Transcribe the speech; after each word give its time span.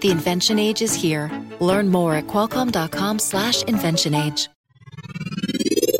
The 0.00 0.10
invention 0.10 0.58
age 0.58 0.80
is 0.80 0.94
here. 0.94 1.30
Learn 1.60 1.90
more 1.90 2.14
at 2.14 2.26
qualcomm.com/slash 2.26 3.64
invention 3.64 4.14
age. 4.14 4.48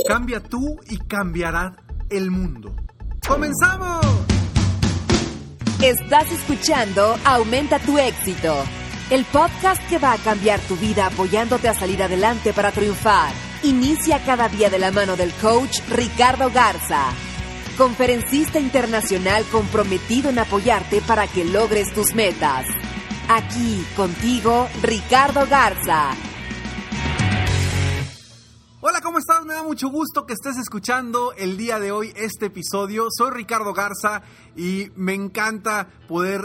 Cambia 0.09 0.41
tú 0.41 0.79
y 0.89 0.97
cambiará 0.97 1.77
el 2.09 2.31
mundo. 2.31 2.75
¡Comenzamos! 3.29 4.01
Estás 5.83 6.33
escuchando 6.33 7.17
Aumenta 7.25 7.79
tu 7.79 7.97
éxito, 7.99 8.55
el 9.11 9.25
podcast 9.27 9.81
que 9.89 9.99
va 9.99 10.15
a 10.15 10.19
cambiar 10.19 10.61
tu 10.61 10.77
vida 10.77 11.07
apoyándote 11.07 11.69
a 11.69 11.75
salir 11.75 12.03
adelante 12.03 12.53
para 12.53 12.73
triunfar. 12.73 13.33
Inicia 13.63 14.19
cada 14.25 14.49
día 14.49 14.69
de 14.71 14.79
la 14.79 14.91
mano 14.91 15.17
del 15.17 15.33
coach 15.35 15.81
Ricardo 15.91 16.51
Garza, 16.51 17.05
conferencista 17.79 18.59
internacional 18.59 19.45
comprometido 19.53 20.31
en 20.31 20.39
apoyarte 20.39 21.03
para 21.03 21.27
que 21.27 21.45
logres 21.45 21.95
tus 21.95 22.15
metas. 22.15 22.67
Aquí 23.33 23.87
contigo, 23.95 24.67
Ricardo 24.83 25.47
Garza. 25.49 26.17
Hola, 28.81 29.01
¿cómo 29.01 29.19
estás? 29.21 29.45
Me 29.45 29.55
da 29.55 29.63
mucho 29.63 29.89
gusto 29.89 30.27
que 30.27 30.33
estés 30.33 30.57
escuchando 30.57 31.33
el 31.35 31.57
día 31.57 31.79
de 31.79 31.93
hoy 31.93 32.13
este 32.17 32.47
episodio. 32.47 33.07
Soy 33.17 33.31
Ricardo 33.31 33.73
Garza 33.73 34.23
y 34.57 34.91
me 34.97 35.15
encanta 35.15 35.87
poder 36.09 36.41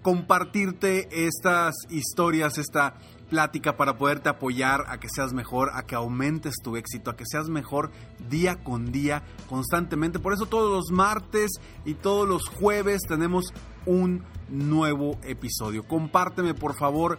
compartirte 0.00 1.26
estas 1.26 1.74
historias, 1.90 2.56
esta 2.56 2.94
plática 3.30 3.76
para 3.76 3.96
poderte 3.96 4.28
apoyar 4.28 4.84
a 4.88 4.98
que 4.98 5.08
seas 5.08 5.32
mejor, 5.32 5.70
a 5.72 5.84
que 5.84 5.94
aumentes 5.94 6.56
tu 6.62 6.76
éxito, 6.76 7.10
a 7.10 7.16
que 7.16 7.24
seas 7.24 7.48
mejor 7.48 7.90
día 8.28 8.62
con 8.62 8.92
día, 8.92 9.22
constantemente. 9.48 10.18
Por 10.18 10.34
eso 10.34 10.46
todos 10.46 10.70
los 10.70 10.94
martes 10.94 11.52
y 11.86 11.94
todos 11.94 12.28
los 12.28 12.48
jueves 12.48 13.00
tenemos 13.08 13.54
un 13.86 14.24
nuevo 14.50 15.18
episodio. 15.22 15.84
Compárteme 15.84 16.52
por 16.54 16.74
favor, 16.74 17.18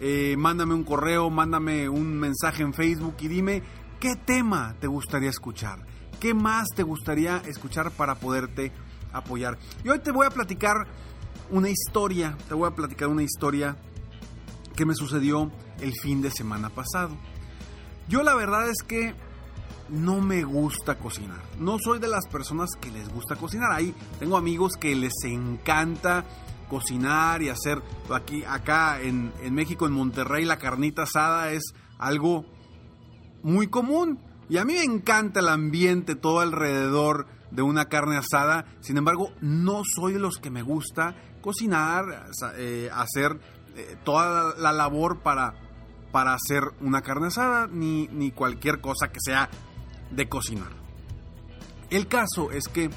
eh, 0.00 0.34
mándame 0.38 0.74
un 0.74 0.82
correo, 0.82 1.30
mándame 1.30 1.88
un 1.88 2.18
mensaje 2.18 2.62
en 2.62 2.72
Facebook 2.72 3.14
y 3.20 3.28
dime 3.28 3.62
qué 4.00 4.16
tema 4.16 4.74
te 4.80 4.86
gustaría 4.86 5.30
escuchar, 5.30 5.86
qué 6.18 6.34
más 6.34 6.68
te 6.74 6.82
gustaría 6.82 7.36
escuchar 7.46 7.90
para 7.92 8.16
poderte 8.16 8.72
apoyar. 9.12 9.58
Y 9.84 9.90
hoy 9.90 10.00
te 10.00 10.10
voy 10.10 10.26
a 10.26 10.30
platicar 10.30 10.86
una 11.50 11.68
historia, 11.68 12.36
te 12.48 12.54
voy 12.54 12.66
a 12.66 12.74
platicar 12.74 13.08
una 13.08 13.22
historia 13.22 13.76
que 14.76 14.86
me 14.86 14.94
sucedió 14.94 15.50
el 15.80 15.92
fin 15.94 16.22
de 16.22 16.30
semana 16.30 16.70
pasado. 16.70 17.16
Yo 18.08 18.22
la 18.22 18.34
verdad 18.34 18.68
es 18.68 18.82
que 18.86 19.14
no 19.88 20.20
me 20.20 20.44
gusta 20.44 20.98
cocinar. 20.98 21.42
No 21.58 21.78
soy 21.78 21.98
de 21.98 22.08
las 22.08 22.26
personas 22.26 22.70
que 22.80 22.90
les 22.90 23.08
gusta 23.08 23.36
cocinar. 23.36 23.72
Ahí 23.72 23.94
tengo 24.18 24.36
amigos 24.36 24.72
que 24.78 24.94
les 24.94 25.12
encanta 25.24 26.24
cocinar 26.68 27.42
y 27.42 27.50
hacer 27.50 27.82
aquí 28.10 28.42
acá 28.44 29.00
en, 29.00 29.32
en 29.42 29.54
México 29.54 29.86
en 29.86 29.92
Monterrey 29.92 30.44
la 30.44 30.58
carnita 30.58 31.02
asada 31.02 31.52
es 31.52 31.62
algo 31.98 32.46
muy 33.42 33.68
común 33.68 34.18
y 34.48 34.56
a 34.56 34.64
mí 34.64 34.72
me 34.74 34.82
encanta 34.82 35.40
el 35.40 35.48
ambiente 35.48 36.16
todo 36.16 36.40
alrededor 36.40 37.26
de 37.50 37.62
una 37.62 37.84
carne 37.90 38.16
asada 38.16 38.64
sin 38.80 38.96
embargo 38.96 39.30
no 39.40 39.82
soy 39.84 40.14
de 40.14 40.18
los 40.18 40.38
que 40.38 40.50
me 40.50 40.62
gusta 40.62 41.14
cocinar 41.42 42.30
eh, 42.56 42.90
hacer 42.92 43.38
eh, 43.76 43.96
toda 44.04 44.54
la 44.56 44.72
labor 44.72 45.20
para 45.20 45.54
para 46.12 46.34
hacer 46.34 46.62
una 46.80 47.02
carne 47.02 47.26
asada 47.26 47.66
ni, 47.66 48.06
ni 48.08 48.30
cualquier 48.30 48.80
cosa 48.80 49.08
que 49.08 49.18
sea 49.20 49.50
de 50.10 50.28
cocinar 50.28 50.84
el 51.90 52.08
caso 52.08 52.50
es 52.50 52.68
que 52.68 52.90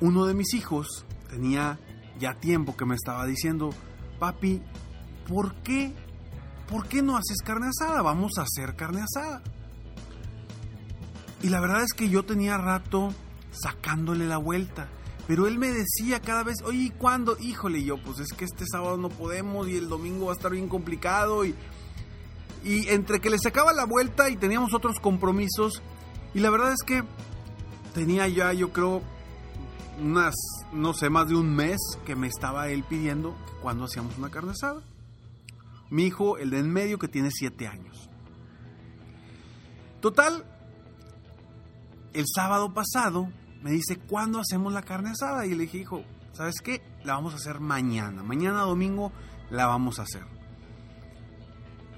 uno 0.00 0.26
de 0.26 0.34
mis 0.34 0.54
hijos 0.54 1.04
tenía 1.28 1.78
ya 2.18 2.34
tiempo 2.34 2.76
que 2.76 2.84
me 2.84 2.94
estaba 2.94 3.26
diciendo, 3.26 3.70
papi, 4.18 4.62
¿por 5.28 5.54
qué? 5.62 5.94
¿Por 6.68 6.88
qué 6.88 7.02
no 7.02 7.16
haces 7.16 7.38
carne 7.44 7.68
asada? 7.68 8.02
Vamos 8.02 8.32
a 8.38 8.42
hacer 8.42 8.74
carne 8.76 9.02
asada. 9.02 9.42
Y 11.40 11.50
la 11.50 11.60
verdad 11.60 11.82
es 11.82 11.92
que 11.92 12.08
yo 12.08 12.24
tenía 12.24 12.58
rato 12.58 13.14
sacándole 13.52 14.26
la 14.26 14.38
vuelta. 14.38 14.88
Pero 15.28 15.46
él 15.46 15.58
me 15.58 15.70
decía 15.70 16.20
cada 16.20 16.42
vez, 16.42 16.62
oye, 16.64 16.84
¿y 16.84 16.90
cuándo? 16.90 17.36
Híjole, 17.38 17.84
yo, 17.84 18.02
pues 18.02 18.18
es 18.18 18.32
que 18.32 18.46
este 18.46 18.64
sábado 18.66 18.96
no 18.96 19.10
podemos 19.10 19.68
y 19.68 19.76
el 19.76 19.90
domingo 19.90 20.26
va 20.26 20.32
a 20.32 20.34
estar 20.34 20.50
bien 20.50 20.70
complicado. 20.70 21.44
Y, 21.44 21.54
y 22.64 22.88
entre 22.88 23.20
que 23.20 23.28
le 23.28 23.38
sacaba 23.38 23.74
la 23.74 23.84
vuelta 23.84 24.30
y 24.30 24.38
teníamos 24.38 24.72
otros 24.72 24.98
compromisos, 25.00 25.82
y 26.32 26.40
la 26.40 26.48
verdad 26.48 26.72
es 26.72 26.82
que 26.82 27.04
tenía 27.92 28.26
ya, 28.26 28.54
yo 28.54 28.72
creo, 28.72 29.02
unas, 30.00 30.34
no 30.72 30.94
sé, 30.94 31.10
más 31.10 31.28
de 31.28 31.34
un 31.34 31.54
mes 31.54 31.76
que 32.06 32.16
me 32.16 32.26
estaba 32.26 32.68
él 32.70 32.82
pidiendo 32.84 33.36
cuando 33.60 33.84
hacíamos 33.84 34.16
una 34.16 34.30
carne 34.30 34.52
asada. 34.52 34.80
Mi 35.90 36.06
hijo, 36.06 36.38
el 36.38 36.48
de 36.48 36.60
en 36.60 36.72
medio, 36.72 36.98
que 36.98 37.08
tiene 37.08 37.28
7 37.30 37.66
años. 37.66 38.08
Total, 40.00 40.42
el 42.14 42.24
sábado 42.34 42.72
pasado 42.72 43.28
me 43.62 43.70
dice, 43.72 43.98
¿cuándo 43.98 44.40
hacemos 44.40 44.72
la 44.72 44.82
carne 44.82 45.10
asada? 45.10 45.46
Y 45.46 45.50
le 45.50 45.64
dije, 45.64 45.78
hijo, 45.78 46.02
¿sabes 46.32 46.56
qué? 46.62 46.82
La 47.04 47.14
vamos 47.14 47.32
a 47.34 47.36
hacer 47.36 47.60
mañana. 47.60 48.22
Mañana 48.22 48.60
domingo 48.60 49.12
la 49.50 49.66
vamos 49.66 49.98
a 49.98 50.02
hacer. 50.02 50.24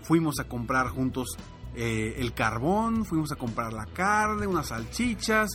Fuimos 0.03 0.41
a 0.41 0.44
comprar 0.44 0.88
juntos 0.88 1.37
eh, 1.75 2.15
el 2.19 2.34
carbón, 2.34 3.04
fuimos 3.04 3.31
a 3.32 3.37
comprar 3.37 3.72
la 3.72 3.87
carne, 3.87 4.47
unas 4.47 4.69
salchichas, 4.69 5.50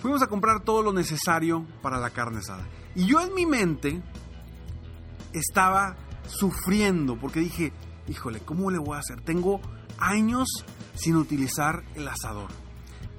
Fuimos 0.00 0.22
a 0.22 0.28
comprar 0.28 0.60
todo 0.60 0.82
lo 0.82 0.92
necesario 0.92 1.66
para 1.82 1.98
la 1.98 2.10
carne 2.10 2.38
asada. 2.38 2.64
Y 2.94 3.06
yo 3.06 3.20
en 3.20 3.34
mi 3.34 3.46
mente 3.46 4.00
estaba 5.32 5.96
sufriendo 6.28 7.18
porque 7.18 7.40
dije, 7.40 7.72
híjole, 8.06 8.40
¿cómo 8.40 8.70
le 8.70 8.78
voy 8.78 8.96
a 8.96 9.00
hacer? 9.00 9.20
Tengo 9.22 9.60
años 9.98 10.46
sin 10.94 11.16
utilizar 11.16 11.82
el 11.96 12.06
asador. 12.06 12.50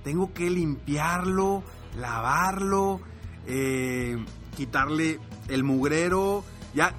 Tengo 0.04 0.34
que 0.34 0.50
limpiarlo, 0.50 1.64
lavarlo, 1.98 3.02
eh, 3.46 4.18
quitarle 4.56 5.20
el 5.48 5.64
mugrero. 5.64 6.44
Ya, 6.74 6.96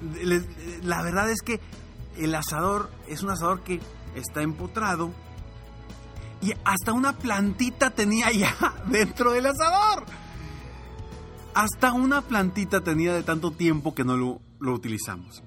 la 0.83 1.01
verdad 1.01 1.29
es 1.29 1.41
que 1.41 1.59
el 2.17 2.35
asador 2.35 2.89
es 3.07 3.23
un 3.23 3.29
asador 3.29 3.63
que 3.63 3.79
está 4.15 4.41
empotrado 4.41 5.11
y 6.41 6.53
hasta 6.65 6.91
una 6.91 7.13
plantita 7.13 7.91
tenía 7.91 8.31
ya 8.31 8.55
dentro 8.87 9.31
del 9.31 9.45
asador. 9.45 10.05
Hasta 11.53 11.93
una 11.93 12.21
plantita 12.21 12.81
tenía 12.81 13.13
de 13.13 13.23
tanto 13.23 13.51
tiempo 13.51 13.93
que 13.93 14.03
no 14.03 14.17
lo, 14.17 14.73
utilizamos. 14.73 15.43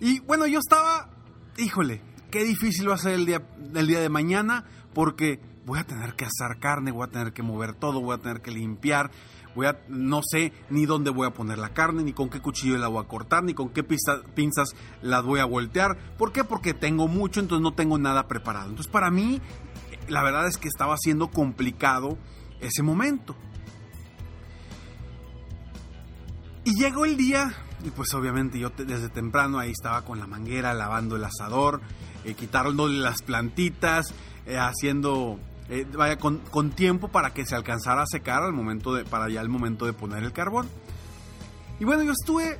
Y 0.00 0.20
bueno, 0.20 0.46
yo 0.46 0.58
estaba, 0.58 1.10
híjole, 1.56 2.02
qué 2.30 2.44
difícil 2.44 2.88
va 2.88 2.94
a 2.94 2.98
ser 2.98 3.14
el 3.14 3.26
día, 3.26 3.42
el 3.74 3.86
día 3.86 4.00
de 4.00 4.08
mañana 4.08 4.64
porque 4.94 5.40
voy 5.68 5.78
a 5.78 5.84
tener 5.84 6.14
que 6.14 6.24
asar 6.24 6.58
carne, 6.58 6.90
voy 6.90 7.06
a 7.06 7.10
tener 7.10 7.32
que 7.34 7.42
mover 7.42 7.74
todo, 7.74 8.00
voy 8.00 8.16
a 8.16 8.18
tener 8.18 8.40
que 8.40 8.50
limpiar, 8.50 9.10
voy 9.54 9.66
a, 9.66 9.78
no 9.88 10.22
sé 10.22 10.54
ni 10.70 10.86
dónde 10.86 11.10
voy 11.10 11.26
a 11.26 11.34
poner 11.34 11.58
la 11.58 11.74
carne, 11.74 12.02
ni 12.02 12.14
con 12.14 12.30
qué 12.30 12.40
cuchillo 12.40 12.78
la 12.78 12.88
voy 12.88 13.04
a 13.04 13.06
cortar, 13.06 13.44
ni 13.44 13.52
con 13.52 13.68
qué 13.68 13.84
pinzas 13.84 14.74
las 15.02 15.22
voy 15.22 15.40
a 15.40 15.44
voltear. 15.44 15.98
¿Por 16.16 16.32
qué? 16.32 16.42
Porque 16.42 16.72
tengo 16.72 17.06
mucho, 17.06 17.40
entonces 17.40 17.62
no 17.62 17.74
tengo 17.74 17.98
nada 17.98 18.26
preparado. 18.26 18.70
Entonces 18.70 18.90
para 18.90 19.10
mí 19.10 19.42
la 20.08 20.22
verdad 20.22 20.46
es 20.46 20.56
que 20.56 20.68
estaba 20.68 20.96
siendo 20.96 21.28
complicado 21.28 22.16
ese 22.60 22.82
momento. 22.82 23.36
Y 26.64 26.74
llegó 26.80 27.04
el 27.04 27.18
día, 27.18 27.54
y 27.84 27.90
pues 27.90 28.12
obviamente 28.14 28.58
yo 28.58 28.70
desde 28.70 29.10
temprano 29.10 29.58
ahí 29.58 29.70
estaba 29.70 30.02
con 30.02 30.18
la 30.18 30.26
manguera 30.26 30.72
lavando 30.72 31.16
el 31.16 31.24
asador, 31.24 31.82
eh, 32.24 32.34
quitándole 32.34 32.98
las 32.98 33.22
plantitas, 33.22 34.14
eh, 34.48 34.56
haciendo, 34.56 35.38
eh, 35.68 35.86
vaya, 35.92 36.16
con, 36.16 36.38
con, 36.38 36.70
tiempo 36.70 37.08
para 37.08 37.34
que 37.34 37.44
se 37.44 37.54
alcanzara 37.54 38.02
a 38.02 38.06
secar 38.06 38.42
al 38.42 38.52
momento 38.52 38.94
de, 38.94 39.04
para 39.04 39.28
ya 39.28 39.40
el 39.40 39.48
momento 39.48 39.86
de 39.86 39.92
poner 39.92 40.24
el 40.24 40.32
carbón. 40.32 40.68
Y 41.80 41.84
bueno, 41.84 42.02
yo 42.02 42.12
estuve 42.12 42.58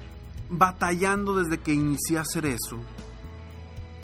batallando 0.51 1.37
desde 1.37 1.59
que 1.59 1.73
inicié 1.73 2.19
a 2.19 2.23
hacer 2.23 2.47
eso. 2.47 2.79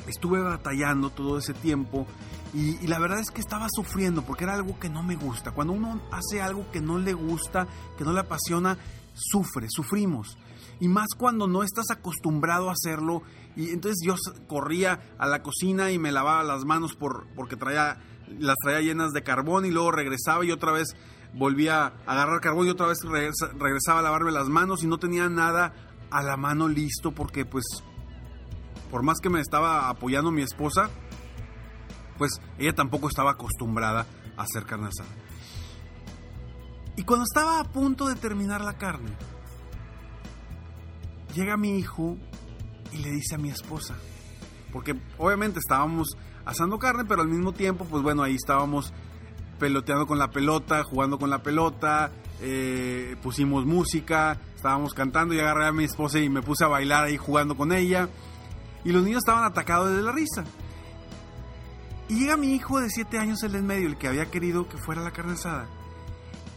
Estuve 0.06 0.40
batallando 0.42 1.10
todo 1.10 1.38
ese 1.38 1.54
tiempo 1.54 2.06
y, 2.54 2.86
la 2.86 3.00
verdad 3.00 3.18
es 3.18 3.32
que 3.32 3.40
estaba 3.40 3.66
sufriendo 3.68 4.22
porque 4.22 4.44
era 4.44 4.54
algo 4.54 4.78
que 4.78 4.88
no 4.88 5.02
me 5.02 5.16
gusta. 5.16 5.50
Cuando 5.50 5.72
uno 5.72 6.00
hace 6.12 6.40
algo 6.40 6.70
que 6.70 6.80
no 6.80 6.98
le 6.98 7.12
gusta, 7.12 7.66
que 7.98 8.04
no 8.04 8.12
le 8.12 8.20
apasiona, 8.20 8.78
sufre, 9.12 9.66
sufrimos. 9.68 10.38
Y 10.78 10.86
más 10.86 11.08
cuando 11.18 11.48
no 11.48 11.64
estás 11.64 11.90
acostumbrado 11.90 12.68
a 12.68 12.72
hacerlo. 12.72 13.22
Y 13.56 13.70
entonces 13.70 13.98
yo 14.04 14.14
corría 14.46 15.00
a 15.18 15.26
la 15.26 15.42
cocina 15.42 15.90
y 15.90 15.98
me 15.98 16.12
lavaba 16.12 16.44
las 16.44 16.64
manos 16.64 16.94
por, 16.94 17.26
porque 17.34 17.56
traía, 17.56 18.00
las 18.38 18.56
traía 18.62 18.80
llenas 18.80 19.12
de 19.12 19.22
carbón 19.22 19.64
y 19.64 19.70
luego 19.70 19.90
regresaba 19.90 20.44
y 20.44 20.50
otra 20.50 20.72
vez 20.72 20.96
volvía 21.34 21.86
a 21.86 21.92
agarrar 22.06 22.40
carbón 22.40 22.66
y 22.66 22.70
otra 22.70 22.86
vez 22.86 22.98
regresaba 23.02 24.00
a 24.00 24.02
lavarme 24.02 24.32
las 24.32 24.48
manos 24.48 24.82
y 24.82 24.86
no 24.86 24.98
tenía 24.98 25.28
nada 25.28 25.72
a 26.10 26.22
la 26.22 26.36
mano 26.36 26.68
listo 26.68 27.12
porque 27.12 27.44
pues 27.44 27.64
por 28.90 29.02
más 29.02 29.18
que 29.20 29.28
me 29.28 29.40
estaba 29.40 29.88
apoyando 29.88 30.30
mi 30.30 30.42
esposa, 30.42 30.88
pues 32.16 32.30
ella 32.58 32.74
tampoco 32.74 33.08
estaba 33.08 33.32
acostumbrada 33.32 34.06
a 34.36 34.42
hacer 34.42 34.64
carne 34.66 34.86
asada. 34.86 35.10
Y 36.96 37.02
cuando 37.02 37.24
estaba 37.24 37.58
a 37.58 37.64
punto 37.64 38.06
de 38.06 38.14
terminar 38.14 38.60
la 38.60 38.74
carne, 38.74 39.10
llega 41.34 41.56
mi 41.56 41.76
hijo 41.76 42.16
y 42.92 42.98
le 42.98 43.10
dice 43.10 43.34
a 43.34 43.38
mi 43.38 43.48
esposa, 43.48 43.96
porque 44.72 44.94
obviamente 45.18 45.58
estábamos 45.58 46.16
asando 46.44 46.78
carne, 46.78 47.04
pero 47.04 47.22
al 47.22 47.28
mismo 47.28 47.52
tiempo, 47.52 47.84
pues 47.84 48.02
bueno, 48.02 48.22
ahí 48.22 48.34
estábamos 48.34 48.92
peloteando 49.58 50.06
con 50.06 50.18
la 50.18 50.30
pelota, 50.30 50.82
jugando 50.82 51.18
con 51.18 51.30
la 51.30 51.42
pelota, 51.42 52.10
eh, 52.40 53.16
pusimos 53.22 53.64
música, 53.64 54.38
estábamos 54.54 54.94
cantando 54.94 55.34
y 55.34 55.40
agarré 55.40 55.66
a 55.66 55.72
mi 55.72 55.84
esposa 55.84 56.18
y 56.18 56.28
me 56.28 56.42
puse 56.42 56.64
a 56.64 56.68
bailar 56.68 57.04
ahí 57.04 57.16
jugando 57.16 57.56
con 57.56 57.72
ella. 57.72 58.08
Y 58.84 58.92
los 58.92 59.02
niños 59.02 59.18
estaban 59.18 59.44
atacados 59.44 59.94
de 59.96 60.02
la 60.02 60.12
risa. 60.12 60.44
Y 62.08 62.20
llega 62.20 62.36
mi 62.36 62.54
hijo 62.54 62.80
de 62.80 62.90
7 62.90 63.18
años, 63.18 63.42
el 63.42 63.54
en 63.54 63.66
medio, 63.66 63.88
el 63.88 63.96
que 63.96 64.08
había 64.08 64.30
querido 64.30 64.68
que 64.68 64.76
fuera 64.76 65.02
la 65.02 65.12
carne 65.12 65.32
asada. 65.32 65.66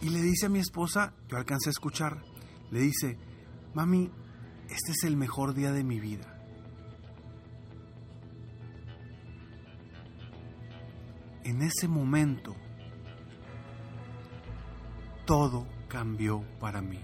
Y 0.01 0.09
le 0.09 0.21
dice 0.21 0.47
a 0.47 0.49
mi 0.49 0.59
esposa, 0.59 1.13
yo 1.29 1.37
alcancé 1.37 1.69
a 1.69 1.71
escuchar, 1.71 2.21
le 2.69 2.81
dice, 2.81 3.17
mami, 3.73 4.11
este 4.69 4.91
es 4.91 5.03
el 5.05 5.15
mejor 5.15 5.53
día 5.53 5.71
de 5.71 5.83
mi 5.83 5.99
vida. 5.99 6.36
En 11.47 11.61
ese 11.61 11.87
momento, 11.87 12.57
todo 15.25 15.65
cambió 15.87 16.41
para 16.59 16.81
mí. 16.81 16.99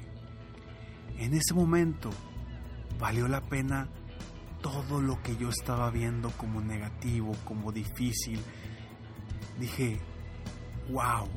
En 1.17 1.33
ese 1.33 1.53
momento, 1.53 2.09
valió 2.99 3.29
la 3.29 3.39
pena 3.39 3.87
todo 4.61 4.99
lo 4.99 5.23
que 5.23 5.37
yo 5.37 5.47
estaba 5.47 5.89
viendo 5.91 6.29
como 6.31 6.59
negativo, 6.59 7.31
como 7.45 7.71
difícil. 7.71 8.41
Dije, 9.61 10.01
wow, 10.91 11.29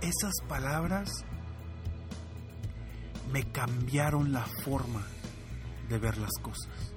esas 0.00 0.34
palabras 0.48 1.10
me 3.32 3.42
cambiaron 3.50 4.32
la 4.32 4.46
forma 4.62 5.04
de 5.88 5.98
ver 5.98 6.16
las 6.18 6.38
cosas. 6.40 6.94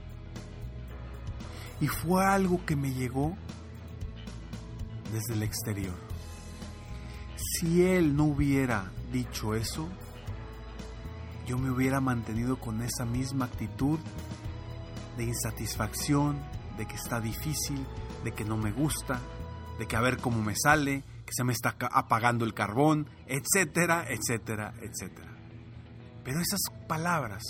Y 1.82 1.88
fue 1.88 2.24
algo 2.24 2.64
que 2.68 2.76
me 2.76 2.94
llegó 2.94 3.36
desde 5.12 5.34
el 5.34 5.44
exterior. 5.44 5.96
Si 7.36 7.84
él 7.84 8.16
no 8.16 8.26
hubiera 8.26 8.92
dicho 9.12 9.56
eso, 9.56 9.88
yo 11.48 11.58
me 11.58 11.72
hubiera 11.72 12.00
mantenido 12.00 12.60
con 12.60 12.82
esa 12.82 13.06
misma 13.06 13.46
actitud 13.46 14.00
de 15.18 15.24
insatisfacción, 15.24 16.40
de 16.78 16.86
que 16.86 16.96
está 16.96 17.20
difícil, 17.20 17.86
de 18.24 18.32
que 18.32 18.46
no 18.46 18.56
me 18.56 18.72
gusta, 18.72 19.20
de 19.80 19.88
que 19.88 19.96
a 19.96 20.02
ver 20.02 20.18
cómo 20.18 20.42
me 20.42 20.56
sale, 20.56 21.04
que 21.26 21.34
se 21.34 21.44
me 21.44 21.54
está 21.54 21.76
apagando 21.92 22.46
el 22.46 22.54
carbón, 22.54 23.10
etcétera, 23.28 24.06
etcétera, 24.08 24.74
etcétera. 24.82 25.32
Pero 26.24 26.40
esas 26.40 26.62
palabras 26.88 27.44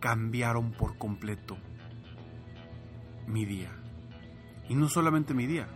cambiaron 0.00 0.72
por 0.72 0.98
completo 0.98 1.56
mi 3.26 3.44
día. 3.44 3.72
Y 4.68 4.74
no 4.74 4.88
solamente 4.88 5.32
mi 5.32 5.46
día. 5.46 5.68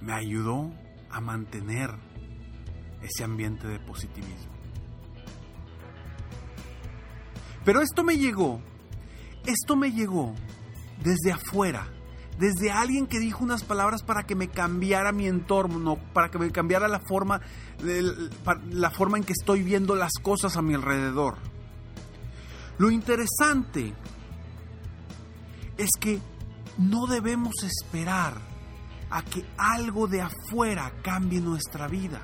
Me 0.00 0.12
ayudó 0.12 0.70
a 1.10 1.20
mantener 1.20 1.90
ese 3.02 3.24
ambiente 3.24 3.66
de 3.66 3.78
positivismo. 3.80 4.52
Pero 7.64 7.82
esto 7.82 8.02
me 8.02 8.16
llegó, 8.16 8.60
esto 9.46 9.76
me 9.76 9.92
llegó 9.92 10.34
desde 11.02 11.32
afuera 11.32 11.86
desde 12.40 12.70
alguien 12.72 13.06
que 13.06 13.18
dijo 13.18 13.44
unas 13.44 13.62
palabras 13.64 14.02
para 14.02 14.22
que 14.22 14.34
me 14.34 14.48
cambiara 14.48 15.12
mi 15.12 15.26
entorno, 15.26 15.96
para 16.14 16.30
que 16.30 16.38
me 16.38 16.50
cambiara 16.50 16.88
la 16.88 16.98
forma, 16.98 17.42
la 18.70 18.90
forma 18.90 19.18
en 19.18 19.24
que 19.24 19.34
estoy 19.34 19.62
viendo 19.62 19.94
las 19.94 20.12
cosas 20.22 20.56
a 20.56 20.62
mi 20.62 20.72
alrededor. 20.72 21.36
Lo 22.78 22.90
interesante 22.90 23.92
es 25.76 25.90
que 26.00 26.18
no 26.78 27.06
debemos 27.06 27.52
esperar 27.62 28.40
a 29.10 29.22
que 29.22 29.44
algo 29.56 30.06
de 30.06 30.22
afuera 30.22 30.92
cambie 31.02 31.40
nuestra 31.40 31.88
vida. 31.88 32.20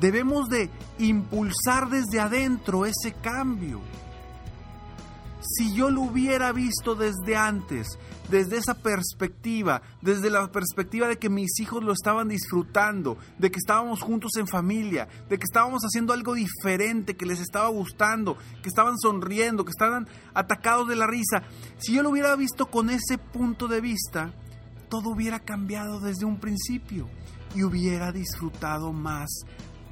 Debemos 0.00 0.48
de 0.48 0.70
impulsar 0.98 1.88
desde 1.88 2.20
adentro 2.20 2.86
ese 2.86 3.12
cambio 3.22 3.80
si 5.42 5.74
yo 5.74 5.90
lo 5.90 6.02
hubiera 6.02 6.52
visto 6.52 6.94
desde 6.94 7.36
antes, 7.36 7.98
desde 8.30 8.56
esa 8.56 8.74
perspectiva, 8.74 9.82
desde 10.00 10.30
la 10.30 10.50
perspectiva 10.50 11.08
de 11.08 11.18
que 11.18 11.28
mis 11.28 11.58
hijos 11.60 11.82
lo 11.82 11.92
estaban 11.92 12.28
disfrutando, 12.28 13.18
de 13.38 13.50
que 13.50 13.58
estábamos 13.58 14.00
juntos 14.00 14.32
en 14.36 14.46
familia, 14.46 15.08
de 15.28 15.38
que 15.38 15.44
estábamos 15.44 15.82
haciendo 15.82 16.12
algo 16.12 16.34
diferente, 16.34 17.16
que 17.16 17.26
les 17.26 17.40
estaba 17.40 17.68
gustando, 17.68 18.36
que 18.62 18.68
estaban 18.68 18.98
sonriendo, 18.98 19.64
que 19.64 19.70
estaban 19.70 20.08
atacados 20.32 20.88
de 20.88 20.96
la 20.96 21.06
risa, 21.06 21.42
si 21.78 21.94
yo 21.94 22.02
lo 22.02 22.10
hubiera 22.10 22.34
visto 22.36 22.66
con 22.66 22.90
ese 22.90 23.18
punto 23.18 23.68
de 23.68 23.80
vista, 23.80 24.32
todo 24.92 25.08
hubiera 25.08 25.40
cambiado 25.40 26.00
desde 26.00 26.26
un 26.26 26.38
principio 26.38 27.08
y 27.54 27.62
hubiera 27.62 28.12
disfrutado 28.12 28.92
más 28.92 29.30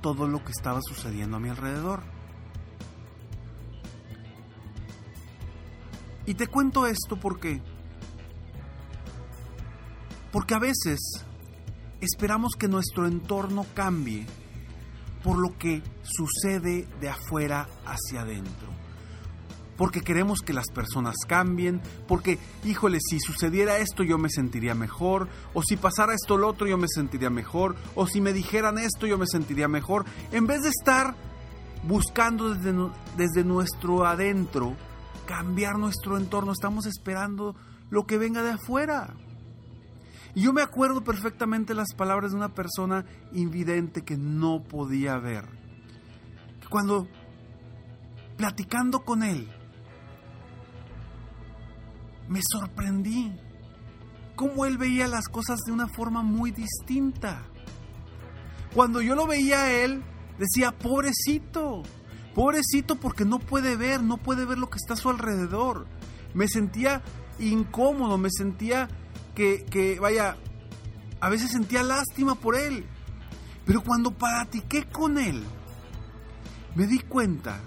todo 0.02 0.28
lo 0.28 0.44
que 0.44 0.52
estaba 0.52 0.80
sucediendo 0.82 1.38
a 1.38 1.40
mi 1.40 1.48
alrededor. 1.48 2.02
Y 6.26 6.34
te 6.34 6.48
cuento 6.48 6.86
esto 6.86 7.18
porque 7.18 7.62
porque 10.32 10.54
a 10.54 10.58
veces 10.58 11.00
esperamos 12.02 12.52
que 12.58 12.68
nuestro 12.68 13.06
entorno 13.06 13.64
cambie 13.72 14.26
por 15.24 15.38
lo 15.38 15.56
que 15.56 15.82
sucede 16.02 16.86
de 17.00 17.08
afuera 17.08 17.66
hacia 17.86 18.20
adentro. 18.20 18.68
Porque 19.80 20.02
queremos 20.02 20.42
que 20.42 20.52
las 20.52 20.70
personas 20.70 21.14
cambien, 21.26 21.80
porque, 22.06 22.38
híjole, 22.66 22.98
si 23.00 23.18
sucediera 23.18 23.78
esto 23.78 24.02
yo 24.02 24.18
me 24.18 24.28
sentiría 24.28 24.74
mejor, 24.74 25.26
o 25.54 25.62
si 25.62 25.78
pasara 25.78 26.12
esto 26.12 26.36
lo 26.36 26.48
otro 26.48 26.66
yo 26.66 26.76
me 26.76 26.86
sentiría 26.86 27.30
mejor, 27.30 27.76
o 27.94 28.06
si 28.06 28.20
me 28.20 28.34
dijeran 28.34 28.76
esto 28.76 29.06
yo 29.06 29.16
me 29.16 29.26
sentiría 29.26 29.68
mejor, 29.68 30.04
en 30.32 30.46
vez 30.46 30.60
de 30.60 30.68
estar 30.68 31.14
buscando 31.84 32.52
desde, 32.54 32.74
desde 33.16 33.42
nuestro 33.42 34.04
adentro 34.04 34.76
cambiar 35.24 35.78
nuestro 35.78 36.18
entorno, 36.18 36.52
estamos 36.52 36.84
esperando 36.84 37.56
lo 37.88 38.04
que 38.04 38.18
venga 38.18 38.42
de 38.42 38.50
afuera. 38.50 39.14
Y 40.34 40.42
yo 40.42 40.52
me 40.52 40.60
acuerdo 40.60 41.02
perfectamente 41.04 41.72
las 41.72 41.94
palabras 41.94 42.32
de 42.32 42.36
una 42.36 42.52
persona 42.52 43.06
invidente 43.32 44.02
que 44.02 44.18
no 44.18 44.62
podía 44.62 45.16
ver. 45.16 45.46
Cuando 46.68 47.08
platicando 48.36 49.06
con 49.06 49.22
él, 49.22 49.48
me 52.30 52.40
sorprendí 52.42 53.30
cómo 54.34 54.64
él 54.64 54.78
veía 54.78 55.06
las 55.06 55.28
cosas 55.28 55.58
de 55.66 55.72
una 55.72 55.86
forma 55.86 56.22
muy 56.22 56.50
distinta. 56.50 57.42
Cuando 58.74 59.02
yo 59.02 59.14
lo 59.14 59.26
veía 59.26 59.64
a 59.64 59.72
él, 59.72 60.02
decía, 60.38 60.72
pobrecito, 60.72 61.82
Pobrecito 62.34 62.96
porque 62.96 63.24
no 63.24 63.38
puede 63.38 63.76
ver, 63.76 64.02
no 64.02 64.16
puede 64.16 64.44
ver 64.44 64.58
lo 64.58 64.70
que 64.70 64.76
está 64.76 64.94
a 64.94 64.96
su 64.96 65.10
alrededor. 65.10 65.86
Me 66.32 66.46
sentía 66.46 67.02
incómodo, 67.38 68.18
me 68.18 68.28
sentía 68.30 68.88
que, 69.34 69.98
vaya, 70.00 70.36
a 71.20 71.28
veces 71.28 71.50
sentía 71.50 71.82
lástima 71.82 72.36
por 72.36 72.56
él. 72.56 72.86
Pero 73.64 73.82
cuando 73.82 74.12
platiqué 74.12 74.84
con 74.88 75.18
él, 75.18 75.42
me 76.76 76.86
di 76.86 77.00
cuenta 77.00 77.60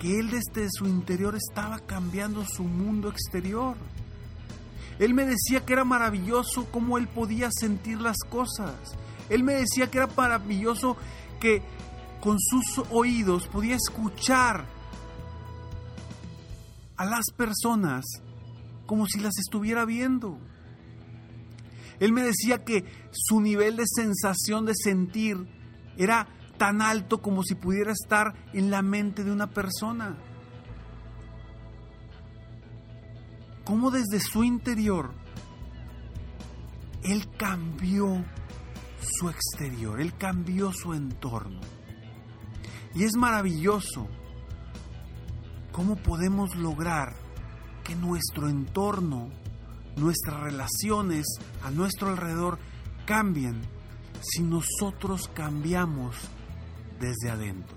que 0.00 0.18
él 0.18 0.30
desde 0.30 0.68
su 0.70 0.86
interior 0.86 1.34
estaba 1.34 1.78
cambiando 1.80 2.44
su 2.46 2.64
mundo 2.64 3.10
exterior. 3.10 3.76
Él 4.98 5.14
me 5.14 5.24
decía 5.24 5.64
que 5.64 5.72
era 5.72 5.84
maravilloso 5.84 6.66
cómo 6.70 6.98
él 6.98 7.08
podía 7.08 7.50
sentir 7.52 8.00
las 8.00 8.18
cosas. 8.28 8.74
Él 9.28 9.44
me 9.44 9.54
decía 9.54 9.90
que 9.90 9.98
era 9.98 10.08
maravilloso 10.16 10.96
que 11.40 11.62
con 12.20 12.38
sus 12.40 12.84
oídos 12.90 13.46
podía 13.46 13.76
escuchar 13.76 14.66
a 16.96 17.04
las 17.04 17.26
personas 17.36 18.04
como 18.86 19.06
si 19.06 19.20
las 19.20 19.38
estuviera 19.38 19.84
viendo. 19.84 20.38
Él 22.00 22.12
me 22.12 22.22
decía 22.22 22.64
que 22.64 22.84
su 23.12 23.40
nivel 23.40 23.76
de 23.76 23.84
sensación 23.86 24.64
de 24.64 24.74
sentir 24.74 25.36
era 25.96 26.28
tan 26.58 26.82
alto 26.82 27.22
como 27.22 27.42
si 27.42 27.54
pudiera 27.54 27.92
estar 27.92 28.34
en 28.52 28.70
la 28.70 28.82
mente 28.82 29.24
de 29.24 29.30
una 29.30 29.48
persona. 29.48 30.16
Cómo 33.68 33.90
desde 33.90 34.18
su 34.18 34.44
interior 34.44 35.12
Él 37.02 37.28
cambió 37.36 38.24
su 38.98 39.28
exterior, 39.28 40.00
Él 40.00 40.16
cambió 40.16 40.72
su 40.72 40.94
entorno. 40.94 41.60
Y 42.94 43.04
es 43.04 43.14
maravilloso 43.14 44.08
cómo 45.70 45.96
podemos 45.96 46.56
lograr 46.56 47.12
que 47.84 47.94
nuestro 47.94 48.48
entorno, 48.48 49.28
nuestras 49.96 50.40
relaciones 50.40 51.26
a 51.62 51.70
nuestro 51.70 52.08
alrededor 52.08 52.58
cambien 53.04 53.60
si 54.22 54.44
nosotros 54.44 55.28
cambiamos 55.34 56.16
desde 56.98 57.30
adentro. 57.30 57.76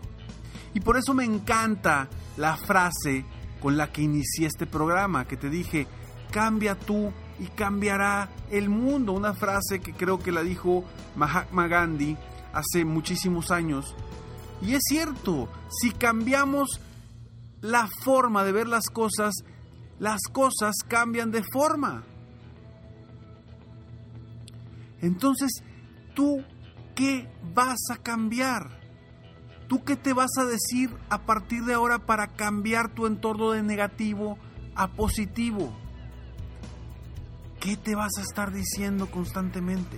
Y 0.74 0.80
por 0.80 0.96
eso 0.96 1.14
me 1.14 1.26
encanta 1.26 2.08
la 2.38 2.56
frase 2.56 3.26
con 3.62 3.78
la 3.78 3.92
que 3.92 4.02
inicié 4.02 4.48
este 4.48 4.66
programa, 4.66 5.26
que 5.26 5.38
te 5.38 5.50
dije, 5.50 5.88
cambia 6.32 6.76
tú 6.76 7.12
y 7.40 7.46
cambiará 7.48 8.30
el 8.50 8.70
mundo. 8.70 9.14
Una 9.14 9.34
frase 9.34 9.80
que 9.80 9.94
creo 9.94 10.20
que 10.20 10.32
la 10.32 10.42
dijo 10.42 10.84
Mahatma 11.16 11.68
Gandhi 11.68 12.18
hace 12.54 12.86
muchísimos 12.86 13.52
años. 13.52 13.96
Y 14.62 14.74
es 14.74 14.82
cierto, 14.88 15.50
si 15.70 15.92
cambiamos 15.92 16.82
la 17.62 17.88
forma 18.04 18.44
de 18.44 18.52
ver 18.52 18.68
las 18.68 18.90
cosas, 18.90 19.36
las 20.00 20.22
cosas 20.32 20.76
cambian 20.88 21.32
de 21.32 21.44
forma. 21.44 22.04
Entonces, 25.02 25.64
¿tú 26.14 26.44
qué 26.96 27.28
vas 27.54 27.80
a 27.92 27.98
cambiar? 27.98 28.81
¿Tú 29.72 29.86
qué 29.86 29.96
te 29.96 30.12
vas 30.12 30.32
a 30.38 30.44
decir 30.44 30.94
a 31.10 31.20
partir 31.20 31.64
de 31.64 31.76
ahora 31.76 32.00
para 32.00 32.28
cambiar 32.28 32.90
tu 32.90 33.08
entorno 33.08 33.52
de 33.52 33.64
negativo 33.64 34.38
a 34.76 34.90
positivo? 34.90 35.74
¿Qué 37.62 37.78
te 37.78 37.96
vas 37.96 38.12
a 38.18 38.22
estar 38.22 38.52
diciendo 38.52 39.10
constantemente? 39.10 39.98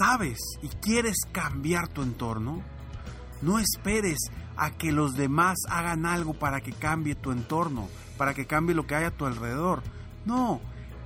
¿Sabes 0.00 0.40
y 0.60 0.66
quieres 0.80 1.18
cambiar 1.30 1.86
tu 1.86 2.02
entorno? 2.02 2.64
No 3.40 3.60
esperes 3.60 4.18
a 4.56 4.72
que 4.72 4.90
los 4.90 5.14
demás 5.14 5.56
hagan 5.68 6.04
algo 6.04 6.34
para 6.34 6.62
que 6.62 6.72
cambie 6.72 7.14
tu 7.14 7.30
entorno, 7.30 7.88
para 8.18 8.34
que 8.34 8.44
cambie 8.44 8.74
lo 8.74 8.88
que 8.88 8.96
hay 8.96 9.04
a 9.04 9.16
tu 9.16 9.24
alrededor. 9.24 9.84
No, 10.26 10.60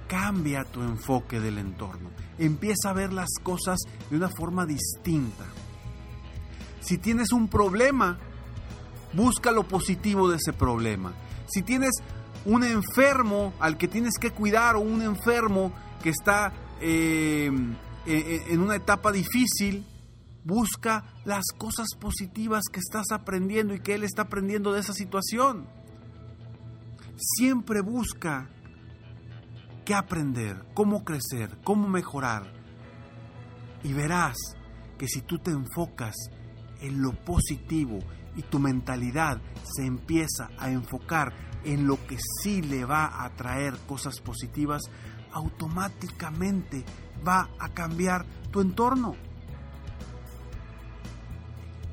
cambia 0.07 0.65
tu 0.65 0.83
enfoque 0.83 1.41
del 1.41 1.59
entorno. 1.59 2.11
Empieza 2.39 2.91
a 2.91 2.93
ver 2.93 3.13
las 3.13 3.31
cosas 3.43 3.79
de 4.11 4.17
una 4.17 4.29
forma 4.29 4.67
distinta. 4.67 5.45
Si 6.81 6.99
tienes 6.99 7.33
un 7.33 7.49
problema, 7.49 8.19
busca 9.13 9.53
lo 9.53 9.67
positivo 9.67 10.29
de 10.29 10.37
ese 10.37 10.53
problema. 10.53 11.13
Si 11.47 11.63
tienes 11.63 11.93
un 12.45 12.65
enfermo 12.65 13.55
al 13.61 13.79
que 13.79 13.89
tienes 13.89 14.19
que 14.19 14.31
cuidar 14.31 14.77
o 14.77 14.81
un 14.81 15.03
enfermo 15.03 15.73
que 16.03 16.11
está 16.11 16.53
eh, 16.81 17.51
en 18.07 18.61
una 18.61 18.77
etapa 18.77 19.13
difícil, 19.13 19.87
busca 20.45 21.05
las 21.25 21.45
cosas 21.57 21.89
positivas 21.99 22.65
que 22.71 22.81
estás 22.81 23.07
aprendiendo 23.13 23.75
y 23.75 23.81
que 23.81 23.95
él 23.95 24.05
está 24.05 24.23
aprendiendo 24.23 24.73
de 24.73 24.81
esa 24.81 24.93
situación. 24.93 25.67
Siempre 27.17 27.81
busca 27.81 28.51
qué 29.85 29.95
aprender, 29.95 30.65
cómo 30.75 31.05
crecer, 31.05 31.59
cómo 31.63 31.89
mejorar. 31.89 32.53
Y 33.83 33.93
verás 33.93 34.37
que 34.99 35.09
si 35.09 35.23
tú 35.23 35.39
te 35.39 35.51
enfocas 35.51 36.15
en 36.81 37.03
lo 37.03 37.13
positivo 37.13 37.99
y 38.37 38.43
tu 38.43 38.59
mentalidad 38.59 39.41
se 39.63 39.87
empieza 39.87 40.49
a 40.59 40.71
enfocar 40.71 41.33
en 41.65 41.87
lo 41.87 42.05
que 42.07 42.19
sí 42.43 42.63
le 42.63 42.85
va 42.85 43.25
a 43.25 43.31
traer 43.31 43.77
cosas 43.87 44.21
positivas, 44.21 44.83
automáticamente 45.33 46.85
va 47.27 47.49
a 47.59 47.69
cambiar 47.71 48.25
tu 48.51 48.61
entorno. 48.61 49.17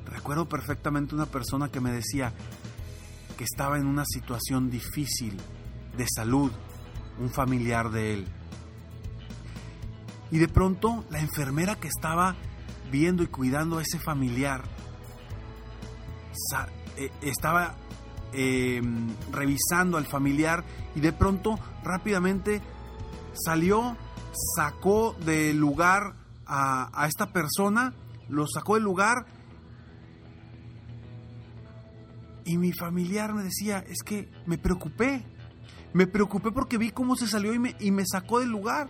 Recuerdo 0.06 0.48
perfectamente 0.48 1.14
una 1.14 1.26
persona 1.26 1.70
que 1.70 1.80
me 1.80 1.90
decía 1.90 2.32
que 3.36 3.44
estaba 3.44 3.78
en 3.78 3.86
una 3.86 4.04
situación 4.04 4.70
difícil 4.70 5.36
de 5.96 6.06
salud, 6.14 6.52
un 7.18 7.30
familiar 7.30 7.90
de 7.90 8.14
él. 8.14 8.26
Y 10.30 10.38
de 10.38 10.48
pronto 10.48 11.04
la 11.10 11.20
enfermera 11.20 11.76
que 11.76 11.88
estaba 11.88 12.36
viendo 12.90 13.22
y 13.22 13.26
cuidando 13.26 13.78
a 13.78 13.82
ese 13.82 13.98
familiar 13.98 14.62
eh, 16.96 17.10
estaba 17.22 17.74
em, 18.32 19.14
revisando 19.30 19.98
al 19.98 20.06
familiar 20.06 20.64
y 20.94 21.00
de 21.00 21.12
pronto 21.12 21.58
rápidamente 21.82 22.60
salió, 23.34 23.96
sacó 24.56 25.14
del 25.24 25.58
lugar 25.58 26.14
a, 26.46 26.90
a 26.94 27.06
esta 27.06 27.32
persona, 27.32 27.94
lo 28.28 28.46
sacó 28.46 28.74
del 28.74 28.84
lugar 28.84 29.26
y 32.44 32.58
mi 32.58 32.72
familiar 32.72 33.34
me 33.34 33.42
decía, 33.42 33.84
es 33.86 34.02
que 34.04 34.30
me 34.46 34.58
preocupé, 34.58 35.24
me 35.92 36.06
preocupé 36.06 36.50
porque 36.50 36.78
vi 36.78 36.90
cómo 36.90 37.16
se 37.16 37.26
salió 37.26 37.52
y 37.54 37.58
me, 37.58 37.76
y 37.78 37.90
me 37.90 38.04
sacó 38.06 38.40
del 38.40 38.50
lugar. 38.50 38.88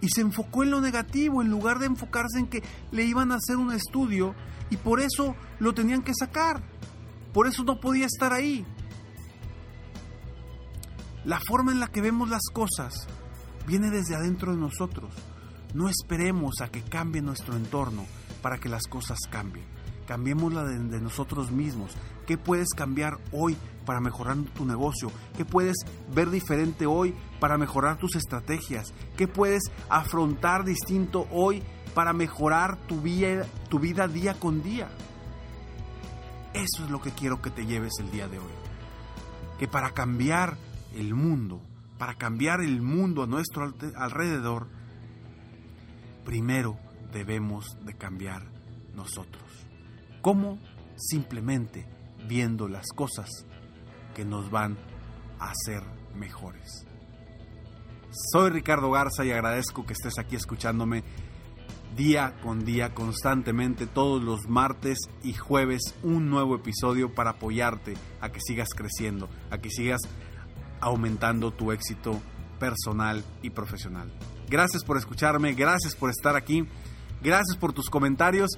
Y 0.00 0.08
se 0.08 0.20
enfocó 0.20 0.64
en 0.64 0.70
lo 0.72 0.80
negativo 0.80 1.42
en 1.42 1.48
lugar 1.48 1.78
de 1.78 1.86
enfocarse 1.86 2.38
en 2.38 2.48
que 2.48 2.62
le 2.90 3.04
iban 3.04 3.30
a 3.30 3.36
hacer 3.36 3.56
un 3.56 3.72
estudio 3.72 4.34
y 4.68 4.76
por 4.76 5.00
eso 5.00 5.36
lo 5.58 5.74
tenían 5.74 6.02
que 6.02 6.12
sacar. 6.14 6.62
Por 7.32 7.46
eso 7.46 7.62
no 7.62 7.80
podía 7.80 8.06
estar 8.06 8.32
ahí. 8.32 8.66
La 11.24 11.38
forma 11.40 11.72
en 11.72 11.78
la 11.78 11.86
que 11.86 12.00
vemos 12.00 12.28
las 12.28 12.42
cosas 12.52 13.06
viene 13.66 13.90
desde 13.90 14.16
adentro 14.16 14.52
de 14.52 14.58
nosotros. 14.58 15.14
No 15.72 15.88
esperemos 15.88 16.60
a 16.60 16.68
que 16.68 16.82
cambie 16.82 17.22
nuestro 17.22 17.56
entorno 17.56 18.04
para 18.42 18.58
que 18.58 18.68
las 18.68 18.86
cosas 18.86 19.18
cambien. 19.30 19.64
Cambiémosla 20.12 20.64
de, 20.64 20.78
de 20.78 21.00
nosotros 21.00 21.50
mismos. 21.50 21.96
¿Qué 22.26 22.36
puedes 22.36 22.68
cambiar 22.76 23.16
hoy 23.32 23.56
para 23.86 23.98
mejorar 23.98 24.36
tu 24.54 24.66
negocio? 24.66 25.10
¿Qué 25.38 25.46
puedes 25.46 25.76
ver 26.14 26.28
diferente 26.28 26.84
hoy 26.84 27.14
para 27.40 27.56
mejorar 27.56 27.96
tus 27.96 28.14
estrategias? 28.14 28.92
¿Qué 29.16 29.26
puedes 29.26 29.62
afrontar 29.88 30.66
distinto 30.66 31.26
hoy 31.30 31.62
para 31.94 32.12
mejorar 32.12 32.76
tu 32.86 33.00
vida, 33.00 33.46
tu 33.70 33.78
vida 33.78 34.06
día 34.06 34.38
con 34.38 34.62
día? 34.62 34.90
Eso 36.52 36.84
es 36.84 36.90
lo 36.90 37.00
que 37.00 37.12
quiero 37.12 37.40
que 37.40 37.48
te 37.48 37.64
lleves 37.64 37.94
el 37.98 38.10
día 38.10 38.28
de 38.28 38.38
hoy. 38.38 38.52
Que 39.58 39.66
para 39.66 39.92
cambiar 39.92 40.58
el 40.94 41.14
mundo, 41.14 41.62
para 41.96 42.16
cambiar 42.16 42.60
el 42.60 42.82
mundo 42.82 43.22
a 43.22 43.26
nuestro 43.26 43.72
alrededor, 43.96 44.68
primero 46.26 46.76
debemos 47.14 47.78
de 47.86 47.94
cambiar 47.94 48.42
nosotros. 48.94 49.61
¿Cómo? 50.22 50.58
Simplemente 50.96 51.86
viendo 52.28 52.68
las 52.68 52.86
cosas 52.94 53.28
que 54.14 54.24
nos 54.24 54.50
van 54.50 54.78
a 55.40 55.50
hacer 55.50 55.82
mejores. 56.14 56.86
Soy 58.30 58.50
Ricardo 58.50 58.92
Garza 58.92 59.24
y 59.24 59.32
agradezco 59.32 59.84
que 59.84 59.94
estés 59.94 60.18
aquí 60.18 60.36
escuchándome 60.36 61.02
día 61.96 62.34
con 62.40 62.64
día, 62.64 62.94
constantemente, 62.94 63.86
todos 63.86 64.22
los 64.22 64.48
martes 64.48 64.98
y 65.24 65.32
jueves, 65.32 65.94
un 66.04 66.30
nuevo 66.30 66.54
episodio 66.54 67.12
para 67.12 67.30
apoyarte 67.30 67.94
a 68.20 68.30
que 68.30 68.40
sigas 68.40 68.68
creciendo, 68.76 69.28
a 69.50 69.58
que 69.58 69.70
sigas 69.70 70.00
aumentando 70.80 71.50
tu 71.50 71.72
éxito 71.72 72.20
personal 72.60 73.24
y 73.42 73.50
profesional. 73.50 74.12
Gracias 74.48 74.84
por 74.84 74.98
escucharme, 74.98 75.54
gracias 75.54 75.96
por 75.96 76.10
estar 76.10 76.36
aquí. 76.36 76.64
Gracias 77.22 77.56
por 77.56 77.72
tus 77.72 77.88
comentarios. 77.88 78.50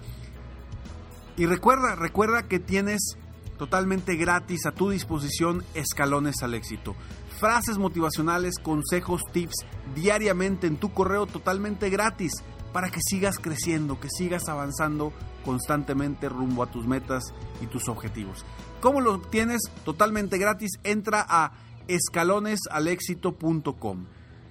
Y 1.36 1.46
recuerda, 1.46 1.96
recuerda 1.96 2.44
que 2.44 2.60
tienes 2.60 3.16
totalmente 3.58 4.16
gratis 4.16 4.66
a 4.66 4.72
tu 4.72 4.90
disposición 4.90 5.64
escalones 5.74 6.42
al 6.42 6.52
éxito. 6.54 6.96
Frases 7.38 7.78
motivacionales, 7.78 8.58
consejos, 8.58 9.22
tips 9.32 9.54
diariamente 9.94 10.66
en 10.66 10.76
tu 10.76 10.92
correo 10.92 11.26
totalmente 11.26 11.88
gratis 11.90 12.32
para 12.72 12.90
que 12.90 12.98
sigas 13.00 13.38
creciendo, 13.38 14.00
que 14.00 14.08
sigas 14.10 14.48
avanzando 14.48 15.12
constantemente 15.44 16.28
rumbo 16.28 16.62
a 16.62 16.70
tus 16.70 16.86
metas 16.86 17.24
y 17.60 17.66
tus 17.66 17.88
objetivos. 17.88 18.44
¿Cómo 18.80 19.00
lo 19.00 19.20
tienes 19.20 19.62
totalmente 19.84 20.38
gratis? 20.38 20.78
Entra 20.82 21.24
a 21.28 21.52
escalonesalexito.com. 21.88 24.06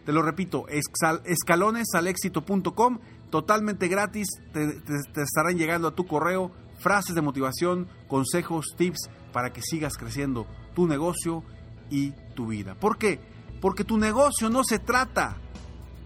Te 0.05 0.11
lo 0.11 0.21
repito, 0.21 0.65
escalonesalexito.com 0.67 2.99
totalmente 3.29 3.87
gratis, 3.87 4.27
te, 4.51 4.81
estarán 5.21 5.57
llegando 5.57 5.87
a 5.87 5.95
tu 5.95 6.05
correo 6.05 6.51
frases 6.83 7.15
de 7.15 7.21
motivación, 7.21 7.87
consejos, 8.07 8.67
tips 8.77 9.09
para 9.31 9.51
que 9.51 9.61
sigas 9.61 9.97
creciendo 9.97 10.45
tu 10.75 10.85
negocio 10.85 11.43
y 11.89 12.11
tu 12.35 12.47
vida. 12.47 12.75
¿Por 12.75 12.97
qué? 12.97 13.19
Porque 13.61 13.83
tu 13.83 13.97
negocio 13.97 14.49
no 14.49 14.63
se 14.63 14.77
trata 14.77 15.37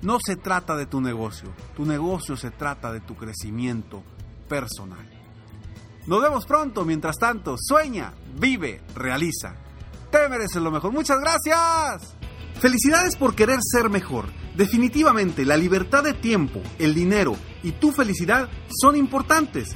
no 0.01 0.19
se 0.23 0.35
trata 0.35 0.75
de 0.75 0.85
tu 0.85 1.01
negocio, 1.01 1.51
tu 1.75 1.85
negocio 1.85 2.37
se 2.37 2.51
trata 2.51 2.91
de 2.91 2.99
tu 2.99 3.15
crecimiento 3.15 4.03
personal. 4.47 5.09
Nos 6.05 6.21
vemos 6.21 6.45
pronto, 6.45 6.85
mientras 6.85 7.17
tanto, 7.17 7.55
sueña, 7.59 8.13
vive, 8.39 8.81
realiza. 8.95 9.55
Te 10.11 10.29
mereces 10.29 10.61
lo 10.61 10.71
mejor. 10.71 10.93
Muchas 10.93 11.19
gracias. 11.19 12.15
Felicidades 12.61 13.17
por 13.17 13.35
querer 13.35 13.59
ser 13.61 13.89
mejor. 13.89 14.25
Definitivamente, 14.55 15.45
la 15.45 15.57
libertad 15.57 16.03
de 16.03 16.13
tiempo, 16.13 16.61
el 16.79 16.93
dinero 16.93 17.35
y 17.61 17.73
tu 17.73 17.91
felicidad 17.91 18.49
son 18.81 18.95
importantes. 18.95 19.75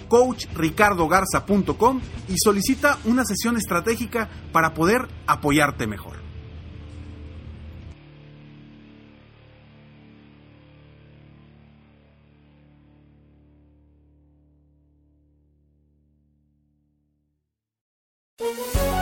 www.coachricardogarza.com 0.11 2.01
y 2.27 2.35
solicita 2.37 2.97
una 3.05 3.23
sesión 3.23 3.55
estratégica 3.57 4.29
para 4.51 4.73
poder 4.73 5.07
apoyarte 5.25 5.87
mejor. 5.87 6.30